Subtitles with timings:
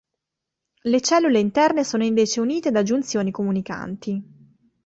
[0.81, 4.59] Le cellule interne sono invece unite da giunzioni comunicanti.